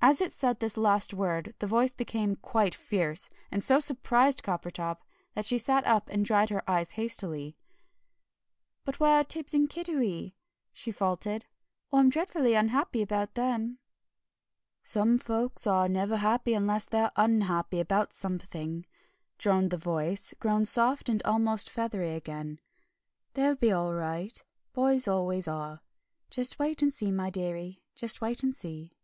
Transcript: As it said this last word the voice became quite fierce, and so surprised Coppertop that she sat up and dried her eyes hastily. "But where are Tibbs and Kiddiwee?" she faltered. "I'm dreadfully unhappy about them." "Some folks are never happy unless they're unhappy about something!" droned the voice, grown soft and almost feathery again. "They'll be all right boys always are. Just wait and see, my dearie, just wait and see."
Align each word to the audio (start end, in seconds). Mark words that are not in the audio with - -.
As 0.00 0.20
it 0.20 0.30
said 0.30 0.60
this 0.60 0.76
last 0.76 1.12
word 1.12 1.56
the 1.58 1.66
voice 1.66 1.92
became 1.92 2.36
quite 2.36 2.72
fierce, 2.72 3.28
and 3.50 3.64
so 3.64 3.80
surprised 3.80 4.44
Coppertop 4.44 4.98
that 5.34 5.44
she 5.44 5.58
sat 5.58 5.84
up 5.88 6.08
and 6.08 6.24
dried 6.24 6.50
her 6.50 6.62
eyes 6.70 6.92
hastily. 6.92 7.56
"But 8.84 9.00
where 9.00 9.16
are 9.18 9.24
Tibbs 9.24 9.54
and 9.54 9.68
Kiddiwee?" 9.68 10.36
she 10.72 10.92
faltered. 10.92 11.46
"I'm 11.92 12.10
dreadfully 12.10 12.54
unhappy 12.54 13.02
about 13.02 13.34
them." 13.34 13.80
"Some 14.84 15.18
folks 15.18 15.66
are 15.66 15.88
never 15.88 16.18
happy 16.18 16.54
unless 16.54 16.84
they're 16.84 17.10
unhappy 17.16 17.80
about 17.80 18.12
something!" 18.14 18.86
droned 19.36 19.72
the 19.72 19.76
voice, 19.76 20.32
grown 20.38 20.64
soft 20.64 21.08
and 21.08 21.20
almost 21.24 21.68
feathery 21.68 22.14
again. 22.14 22.60
"They'll 23.34 23.56
be 23.56 23.72
all 23.72 23.92
right 23.92 24.40
boys 24.72 25.08
always 25.08 25.48
are. 25.48 25.82
Just 26.30 26.60
wait 26.60 26.82
and 26.82 26.94
see, 26.94 27.10
my 27.10 27.30
dearie, 27.30 27.82
just 27.96 28.20
wait 28.20 28.44
and 28.44 28.54
see." 28.54 28.94